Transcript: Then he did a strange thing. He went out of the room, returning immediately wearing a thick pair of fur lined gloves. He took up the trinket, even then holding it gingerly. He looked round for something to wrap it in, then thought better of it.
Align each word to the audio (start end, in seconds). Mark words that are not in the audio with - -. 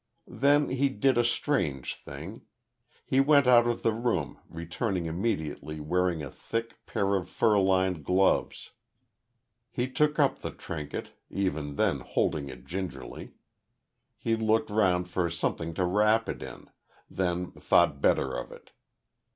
Then 0.25 0.69
he 0.69 0.89
did 0.89 1.15
a 1.19 1.23
strange 1.23 1.93
thing. 1.93 2.41
He 3.05 3.19
went 3.19 3.45
out 3.45 3.67
of 3.67 3.83
the 3.83 3.93
room, 3.93 4.39
returning 4.49 5.05
immediately 5.05 5.79
wearing 5.79 6.23
a 6.23 6.31
thick 6.31 6.83
pair 6.87 7.13
of 7.13 7.29
fur 7.29 7.59
lined 7.59 8.03
gloves. 8.03 8.71
He 9.69 9.87
took 9.87 10.17
up 10.17 10.39
the 10.39 10.49
trinket, 10.49 11.11
even 11.29 11.75
then 11.75 11.99
holding 11.99 12.49
it 12.49 12.65
gingerly. 12.65 13.35
He 14.17 14.35
looked 14.35 14.71
round 14.71 15.07
for 15.07 15.29
something 15.29 15.71
to 15.75 15.85
wrap 15.85 16.27
it 16.27 16.41
in, 16.41 16.71
then 17.07 17.51
thought 17.51 18.01
better 18.01 18.35
of 18.35 18.51
it. 18.51 18.71